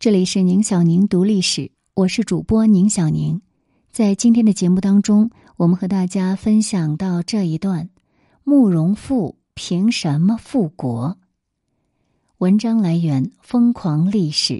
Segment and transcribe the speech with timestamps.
[0.00, 3.42] 这里是宁小宁读历史，我是主播宁小宁。
[3.90, 7.90] 在今天的节目当中，我们和大家分享到这一段：
[8.44, 11.18] 慕容复凭什么复国？
[12.36, 14.54] 文章来源《疯狂历史》，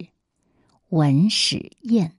[0.88, 2.08] 文史宴。《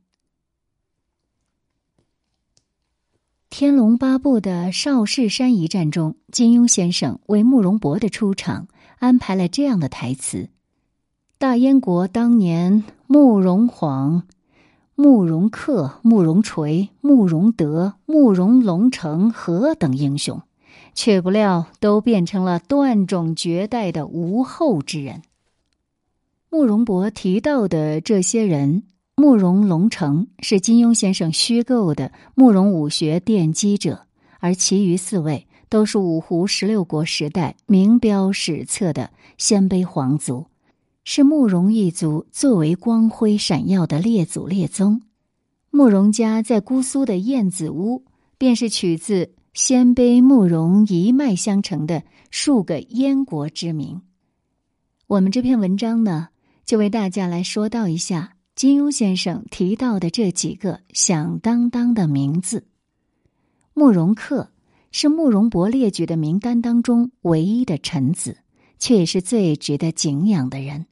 [3.50, 10.48] 天龙八部》的少室山一战中，金庸先生为慕容博的出场安排了这样的台词。
[11.38, 14.28] 大燕国当年，慕容晃、
[14.94, 20.44] 慕容恪、慕容垂、慕容德、慕容龙城何等英雄，
[20.94, 25.24] 却不料都变成了断种绝代的无后之人。
[26.52, 28.84] 慕容博提到的这些人，
[29.16, 34.06] 慕容龙城是金庸先生虚构的慕容武学奠基者，
[34.40, 40.46] 而其余四位都是五胡十六国时代名标史册的鲜卑皇族。
[41.12, 45.02] 是慕容一族最为光辉闪耀的列祖列宗。
[45.72, 48.06] 慕容家在姑苏的燕子屋，
[48.38, 54.04] 便是取自鲜卑慕容一脉相承的数个燕国之名。
[55.08, 56.28] 我们这篇文章呢，
[56.64, 62.68] 就为大家来说到一下金庸先生提到的这几个响当当的名字。
[63.74, 64.50] 慕容恪
[64.92, 68.38] 是慕容博列举的名单当中唯一的臣子，
[68.78, 70.86] 却也是最值得敬仰的人。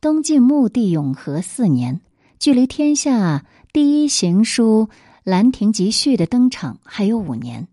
[0.00, 2.00] 东晋穆帝永和四年，
[2.38, 4.88] 距离天下第一行书
[5.24, 7.66] 《兰亭集序》的登场还有五年，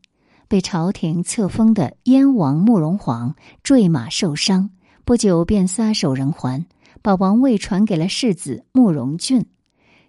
[0.48, 4.72] 被朝廷册封的燕王慕容晃坠马受伤，
[5.04, 6.66] 不久便撒手人寰，
[7.04, 9.46] 把王位传给了世子慕容俊。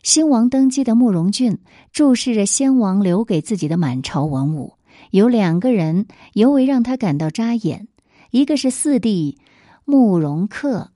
[0.02, 1.58] 新王登基的慕容俊
[1.92, 4.72] 注视着先王留给自己的满朝文武，
[5.10, 7.88] 有两个人尤为让他感到扎眼，
[8.30, 9.36] 一个是四弟
[9.84, 10.86] 慕容恪。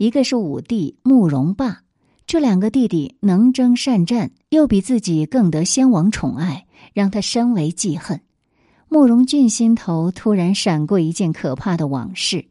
[0.00, 1.82] 一个是五弟慕容霸，
[2.24, 8.22] 这两个弟弟能征善战，又比自己更得先王宠爱，让他深为记恨。
[8.88, 12.46] 慕容俊心头突然闪过一件可怕的往事：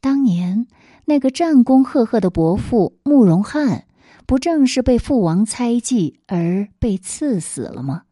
[0.00, 0.66] 当年
[1.04, 3.84] 那个战功赫赫的伯父慕容翰，
[4.24, 8.04] 不正是被父王猜忌而被赐死了吗？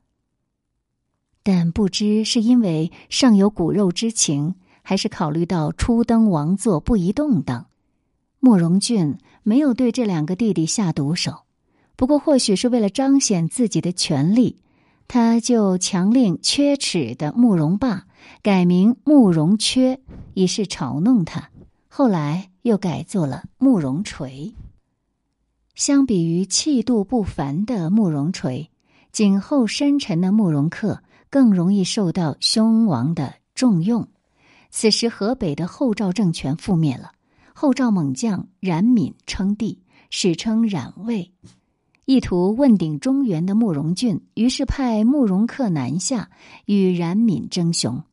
[1.43, 7.69] 但不知是因为尚有骨肉之情，还是考虑到初登王座不宜动荡。
[8.39, 11.45] 慕容俊没有对这两个弟弟下毒手，
[11.97, 14.57] 不过或许是为了彰显自己的权力，
[15.09, 18.07] 他就强令缺齿的慕容霸
[18.43, 20.01] 改名慕容缺，
[20.35, 21.51] 以示嘲弄他。
[21.89, 24.55] 后来又改做了慕容垂。
[25.75, 28.71] 相比于气度不凡的慕容垂，
[29.13, 30.99] 谨厚深沉的慕容恪
[31.31, 34.09] 更容易受到兄王的重用。
[34.71, 37.13] 此时河北的后赵政权覆灭了。
[37.59, 39.81] 后赵猛将冉闵称帝，
[40.11, 41.33] 史称冉魏。
[42.05, 46.28] 意图问鼎中原的慕容俊，于是派慕容恪南下
[46.66, 48.05] 与冉闵争雄。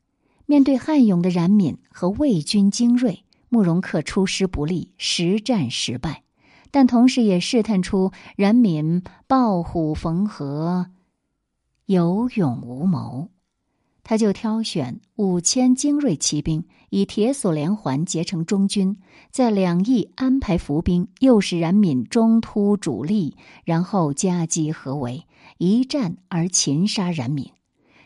[0.45, 6.23] 面对悍勇的冉闵和魏军精锐，慕容恪出师不利，实战失败。
[6.71, 10.87] 但同时也试探出冉闵抱虎逢河，
[11.85, 13.27] 有勇无谋。
[14.03, 18.97] 他就挑选五千精锐骑兵，以铁索连环结成中军，
[19.31, 25.25] 在两翼安排伏兵，诱使冉闵中突主力，然后夹击合围，
[25.57, 27.53] 一战而擒杀冉闵，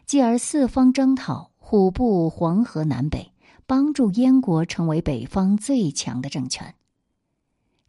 [0.05, 3.31] 继而四方征讨，虎步黄河南北，
[3.65, 6.75] 帮助燕国成为北方最强的政权。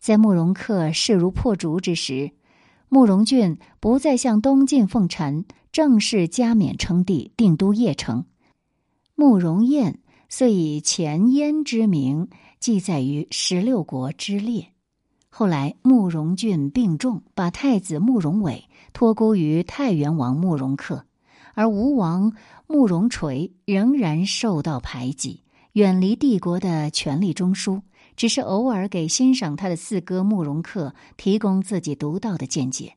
[0.00, 2.30] 在慕容恪势如破竹之时，
[2.88, 5.44] 慕容俊不再向东晋奉臣。
[5.70, 8.24] 正式加冕称帝，定都邺城。
[9.14, 14.68] 慕容彦遂以前燕之名记载于十六国之列。
[15.28, 21.02] 后来慕容俊病重，把太子慕容伟托孤于太原王慕容恪，
[21.54, 22.32] 而吴王
[22.66, 25.42] 慕容垂仍然受到排挤，
[25.74, 27.82] 远离帝国的权力中枢，
[28.16, 32.94] 只是偶尔给欣赏他的四哥慕容恪提供自己独到的见解。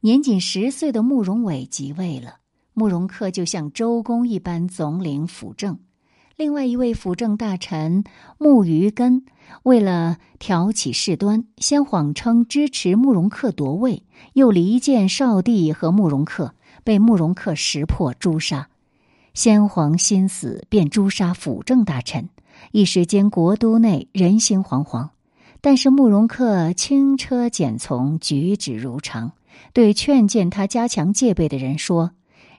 [0.00, 2.36] 年仅十岁的慕容伟即位了，
[2.74, 5.78] 慕容恪就像周公一般总领辅政。
[6.36, 8.02] 另外一位辅政大臣
[8.38, 9.24] 慕余根，
[9.62, 14.02] 为了挑起事端，先谎称支持慕容恪夺位，
[14.32, 16.50] 又离间少帝和慕容恪，
[16.82, 18.68] 被慕容恪识破诛杀。
[19.34, 22.28] 先皇心死，便诛杀辅政大臣，
[22.70, 25.10] 一时间国都内人心惶惶。
[25.60, 29.32] 但是慕容恪轻车简从，举止如常。
[29.72, 32.12] 对劝谏他加强戒备的人说：“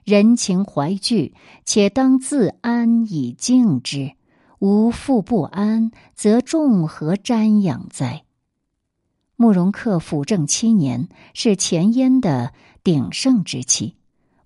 [0.04, 1.34] 人情怀惧，
[1.64, 4.12] 且当自安以静之。
[4.58, 8.24] 无复不安，则众何瞻仰哉？”
[9.36, 12.52] 慕容恪辅政七年，是前燕的
[12.82, 13.94] 鼎盛之期。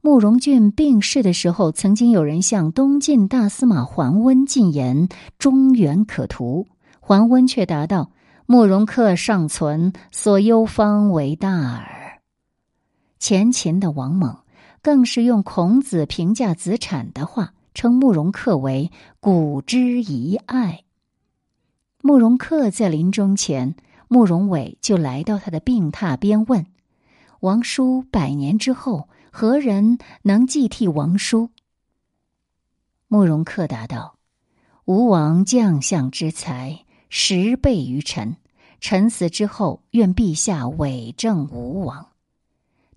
[0.03, 5.09] 慕容俊病逝的时候，曾经有人向东晋大司马桓温进言
[5.39, 6.67] “中原可图”，
[7.01, 8.11] 桓温却答道
[8.47, 12.21] ：“慕容恪尚存，所忧方为大耳。”
[13.21, 14.39] 前秦的王猛
[14.81, 20.85] 更是用孔子评价子产的话，称慕容恪为“古之遗爱”。
[22.03, 23.77] 慕容恪在临终前。
[24.13, 26.67] 慕容伟就来到他的病榻边问
[27.41, 31.51] ：“王叔百年之后，何人能继替王叔？”
[33.09, 34.19] 慕容恪答道
[34.87, 38.37] ：“吴王将相之才，十倍于臣。
[38.81, 42.07] 臣死之后，愿陛下委政吴王。”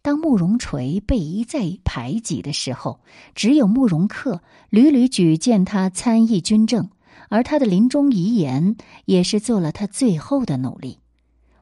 [0.01, 2.99] 当慕容垂被一再排挤的时候，
[3.35, 6.89] 只有慕容恪屡屡举荐他参议军政，
[7.29, 8.75] 而他的临终遗言
[9.05, 10.99] 也是做了他最后的努力。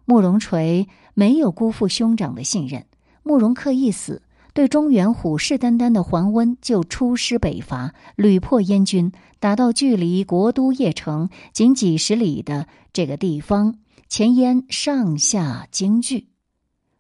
[0.06, 2.86] 慕容垂没有辜负兄长的信任。
[3.24, 13.76] 慕容恪一死，对中原虎视眈眈的桓温就出师北伐，屡破燕军，打到距离国都邺城仅几十里的这个地方，
[14.10, 16.28] 前燕上下惊惧。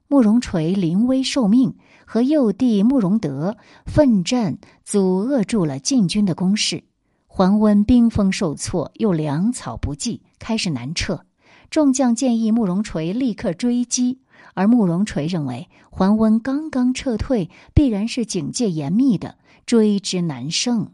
[0.07, 1.75] 慕容垂临危受命，
[2.05, 6.83] 和幼弟慕容德奋战，阻遏住了晋军的攻势。
[7.27, 11.25] 桓温兵锋受挫，又粮草不济，开始南撤。
[11.69, 14.19] 众将建议慕容垂立刻追击，
[14.53, 20.91] 而慕容垂认为桓温刚刚撤退，必然是警戒严密的，追之难胜。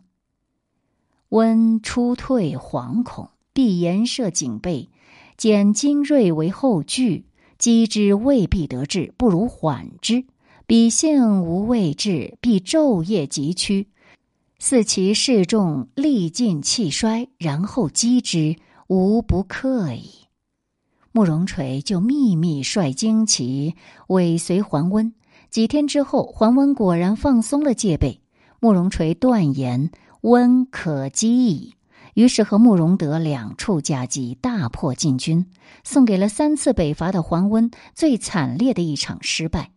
[1.29, 4.89] 温出退惶恐，必严设警备，
[5.35, 7.25] 减精锐为后拒，
[7.57, 10.25] 击之未必得志，不如缓之。
[10.65, 13.87] 彼性无畏志，必昼夜急趋，
[14.59, 18.57] 似其势众力尽气衰，然后击之，
[18.87, 20.26] 无不克矣。
[21.17, 23.73] 慕容垂就秘密率精骑
[24.05, 25.15] 尾随桓温。
[25.49, 28.21] 几天之后，桓温果然放松了戒备。
[28.59, 29.89] 慕容垂断言
[30.21, 31.73] 温可击矣，
[32.13, 35.47] 于是和慕容德两处夹击，大破晋军，
[35.83, 39.71] 送给了三次北伐的桓温最惨烈的一场失败。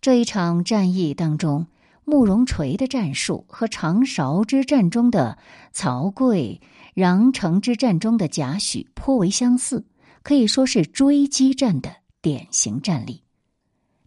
[0.00, 1.66] 这一场战役当中，
[2.04, 5.36] 慕容垂的战术和长勺之战中的
[5.72, 6.60] 曹刿、
[6.94, 9.84] 穰城之战中的贾诩颇为相似。
[10.24, 13.22] 可以说是追击战的典型战例，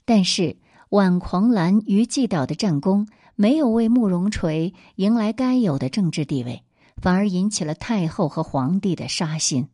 [0.04, 0.58] 但是
[0.90, 6.64] 挽狂澜、于既倒的战功没有为慕容垂迎来该有的政治地位，
[7.00, 9.70] 反而引起了太后和皇帝的杀心。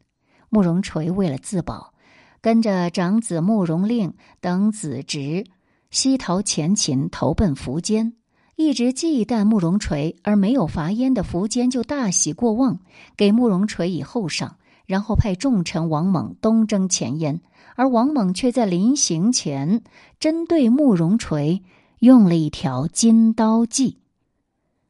[0.49, 1.93] 慕容垂为了自保，
[2.41, 5.45] 跟着长子慕容令等子侄
[5.91, 8.13] 西逃前秦，投奔苻坚。
[8.55, 12.79] 一直忌惮慕容垂而没有伐燕的苻坚就大喜过望，
[13.15, 14.57] 给慕容垂以厚赏。
[14.85, 17.41] 然后派重臣王猛东征前燕，
[17.75, 19.81] 而王猛却在临行前
[20.19, 21.63] 针对慕容垂
[21.99, 23.99] 用了一条金刀计。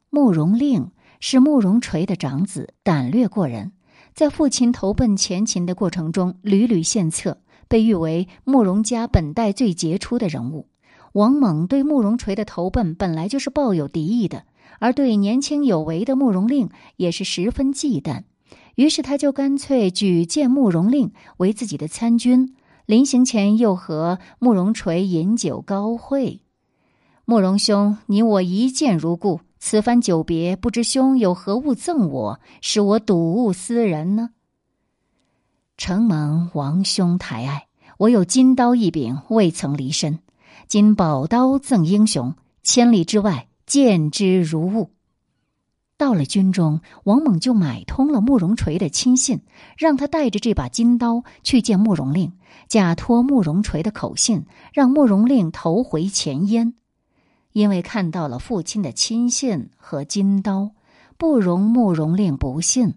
[0.09, 3.71] 慕容令是慕容垂的长子，胆略过人，
[4.13, 10.67] 在父亲投奔前秦的过程中屡屡献策，被誉为慕容家本代最杰出的人物。
[11.13, 14.45] 王猛对慕容垂的投奔本来就是抱有敌意的，
[14.79, 18.23] 而对年轻有为的慕容令也是十分忌惮。
[18.75, 22.55] 于是他就干脆举荐慕容令为自己的参军，
[22.85, 26.41] 临行前又和慕容垂饮酒高会。
[27.25, 34.31] 慕容兄，你我一见如故，此番久别，不知兄有何物赠我，使我睹物思人呢？
[35.77, 40.19] 承蒙王兄抬爱，我有金刀一柄，未曾离身。
[40.67, 44.89] 今宝刀赠英雄，千里之外见之如物。
[46.03, 49.39] 到了军中，王猛就买通了慕容垂的亲信，
[49.77, 52.33] 让他带着这把金刀去见慕容令，
[52.67, 56.73] 假托慕容垂的口信，让慕容令投回前燕。
[57.53, 60.71] 因为看到了父亲的亲信和金刀，
[61.17, 62.95] 不容慕容令不信，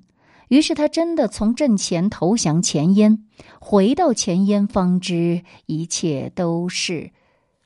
[0.48, 3.24] 于是他真的从阵前投降前燕。
[3.60, 7.12] 回到前燕，方知一切都是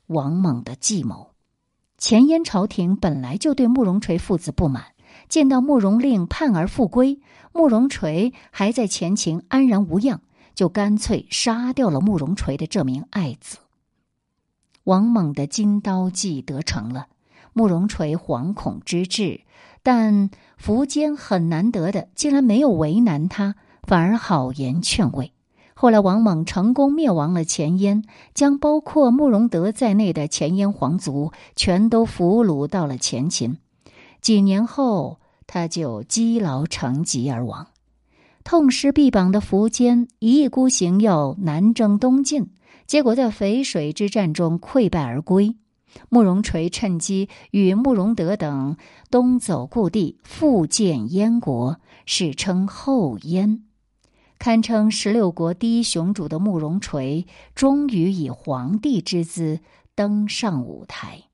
[0.06, 1.30] 王猛的计谋。
[1.96, 4.84] 前燕朝廷本来就对慕容垂父子不满。
[5.30, 7.20] 见到慕容令叛而复归，
[7.52, 10.20] 慕容垂还在前秦安然无恙，
[10.54, 13.58] 就干脆杀掉了慕容垂的这名爱子。
[14.84, 17.06] 王猛的金刀计得逞了，
[17.52, 19.42] 慕容垂惶恐之至，
[19.84, 25.32] 但苻坚很难得的，竟然没有为难他，反而好言劝慰。
[25.74, 28.02] 后来王猛成功灭亡了前燕，
[28.34, 33.58] 将包括慕容德在内的前燕皇族全都俘虏到了前秦。
[34.20, 37.68] 几年后，他就积劳成疾而亡。
[38.44, 42.50] 痛失臂膀的苻坚一意孤行要南征东晋，
[42.86, 45.56] 结果在淝水之战中溃败而归。
[46.08, 48.76] 慕容垂趁机与慕容德等
[49.10, 53.64] 东走故地，复建燕国，史称后燕。
[54.38, 59.60] 堪称十六国第一雄主的慕容垂，终于以皇帝之姿
[59.94, 61.24] 登上舞台。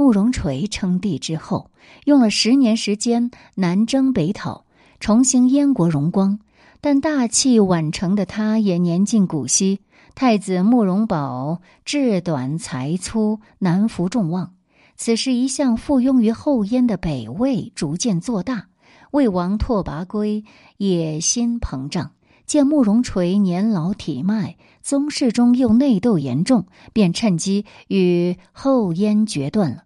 [0.00, 1.70] 慕容垂称帝之后，
[2.06, 4.64] 用了十年时间南征北讨，
[4.98, 6.38] 重兴燕国荣光。
[6.80, 9.80] 但大器晚成的他，也年近古稀。
[10.14, 14.54] 太子慕容宝志短才粗，难服众望。
[14.96, 18.68] 此时，一向附庸于后燕的北魏逐渐做大。
[19.10, 20.44] 魏王拓跋圭
[20.78, 22.12] 野心膨胀，
[22.46, 26.64] 见慕容垂年老体迈，宗室中又内斗严重，
[26.94, 29.84] 便趁机与后燕决断了。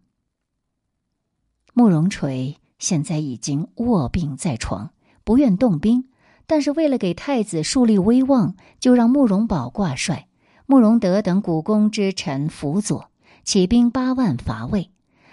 [1.74, 4.90] 慕容垂现在已经卧病在床，
[5.24, 6.08] 不愿动兵。
[6.46, 10.28] 但是为了给太子树立威望，就让慕容宝挂帅，
[10.66, 13.10] 慕容德等古公之臣辅佐，
[13.44, 14.90] 起兵八万伐魏，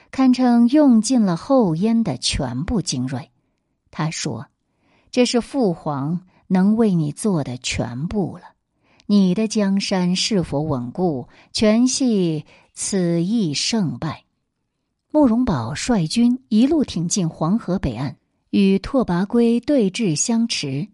[0.09, 3.29] 堪称用尽了后燕的全部精锐。
[3.91, 4.47] 他说
[5.11, 8.43] ：“这是父皇能为你做的全部了。
[9.05, 14.23] 你的江山是否稳固，全系此役胜败。”
[15.13, 18.15] 慕容宝率军一路挺进黄河北岸，
[18.49, 20.87] 与拓跋圭对峙相持。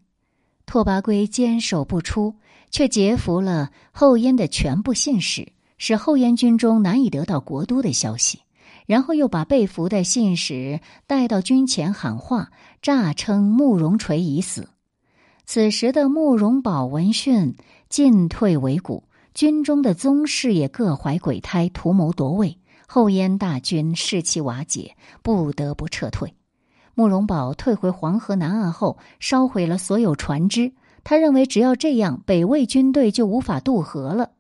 [0.66, 2.34] 拓跋圭坚守不出，
[2.72, 5.48] 却劫俘了后燕的全部信使，
[5.78, 8.40] 使后燕军中难以得到国都的消息。
[8.88, 12.50] 然后又把被俘的信使带到军前喊话，
[12.82, 14.68] 诈称慕容垂已死。
[15.46, 17.56] 此时的慕容宝闻讯
[17.88, 19.04] 进退维谷，
[19.36, 22.58] 军中的宗室也各怀鬼胎，图谋夺位。
[22.88, 26.34] 后燕大军士气瓦解，不得不撤退。
[26.96, 30.72] 慕容宝退回黄河南岸后，烧毁了所有船只。
[31.04, 34.32] 他认为，只要这样，北魏军队就无法渡河了。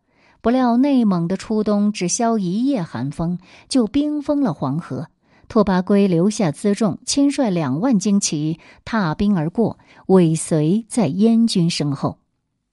[0.42, 3.38] 不料，内蒙的初冬只消一夜寒风，
[3.68, 5.08] 就冰封了黄河。
[5.50, 9.78] 拓跋圭留下辎重，亲率两万精骑踏冰而过，
[10.08, 12.20] 尾随在燕军身后。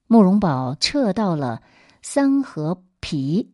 [0.07, 1.63] 慕容宝撤到了
[2.01, 3.53] 三河皮，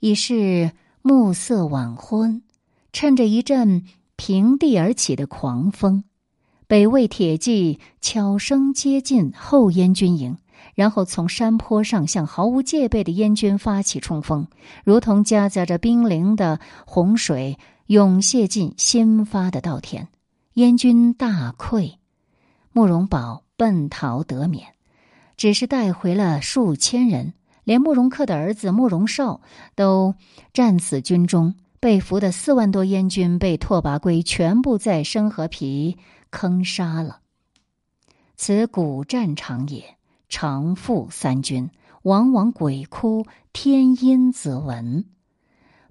[0.00, 2.42] 已是暮色晚昏，
[2.92, 3.84] 趁着一阵。
[4.22, 6.04] 平地而起的狂风，
[6.66, 10.36] 北魏铁骑悄声接近后燕军营，
[10.74, 14.46] 然后从山坡上向毫无戒备的燕军发起冲锋，
[14.84, 20.08] 如同夹杂着冰凌的洪水涌泻进新发的稻田。
[20.52, 21.94] 燕军大溃，
[22.72, 24.74] 慕容宝奔逃得免，
[25.38, 27.32] 只是带回了数千人，
[27.64, 29.40] 连慕容恪的儿子慕容绍
[29.74, 30.14] 都
[30.52, 31.54] 战死军中。
[31.80, 35.96] 被俘的四万多燕军被拓跋圭全部在生河皮
[36.30, 37.20] 坑杀了。
[38.36, 39.96] 此古战场也，
[40.28, 41.70] 常负三军，
[42.02, 43.24] 往往鬼哭
[43.54, 45.06] 天阴则闻。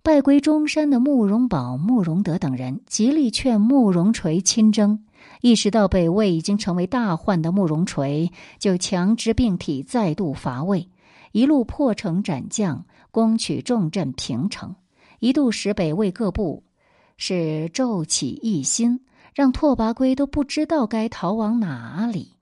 [0.04, 5.04] 败归中山的慕容宝、慕容德等人极力劝慕容垂亲征，
[5.42, 10.88] 意识到北魏已经成为大患的慕容垂，就强支病体再度伐魏，
[11.32, 14.76] 一路破城斩将，攻取重镇平城。
[15.20, 16.64] 一度使北魏各部
[17.18, 19.02] 是骤起一心，
[19.36, 22.34] 让拓跋圭都不知道该逃往哪里。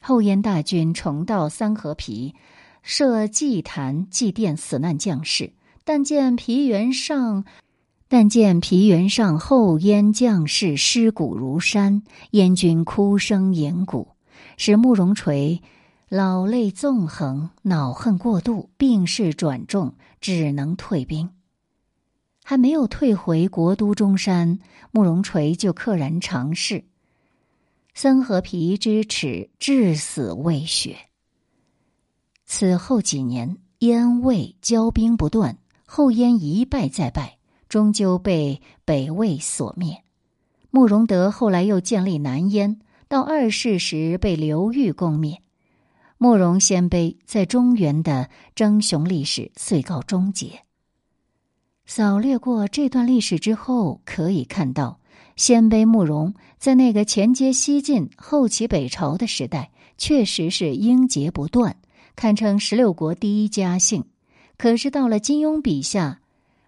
[0.00, 2.34] 后燕大军重到三河皮，
[2.82, 5.52] 设祭坛祭奠死难将士，
[5.84, 7.44] 但见皮原上，
[8.08, 14.08] 但见皮原上后燕将士尸骨如山，燕军哭声盈谷，
[14.56, 15.60] 使慕容垂
[16.08, 19.94] 老泪纵横，恼恨过度，病势转重。
[20.18, 21.30] 只能退兵，
[22.42, 24.58] 还没有退回国都中山，
[24.90, 26.84] 慕容垂就溘然长逝。
[27.94, 30.96] 三河皮之耻，至死未雪。
[32.44, 40.02] 此后几年，燕魏交兵不断，后燕一败再败，终究被北魏所灭。
[40.70, 45.40] 慕容德后来又建立南燕，到二世时被刘裕攻灭。
[46.18, 50.62] 慕容鲜卑在中原的争雄历史遂告终结。
[51.84, 54.98] 扫略过这段历史之后，可以看到，
[55.36, 61.76] 鲜卑慕容在那个前接西晋、后起北朝的时代，确实是英杰不断，
[62.16, 64.04] 堪称十六国第一家姓。
[64.56, 66.20] 可是到了金庸笔下，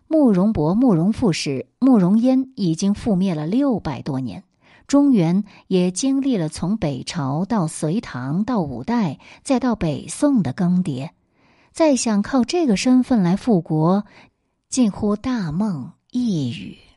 [0.06, 4.44] 慕容博、慕容复时，慕容嫣已经覆灭了六百多年。
[4.88, 11.10] 中原也经历了从北朝到隋唐到五代再到北宋的更迭，
[11.72, 14.04] 再想靠这个身份来复国，
[14.70, 16.87] 近乎大梦一语。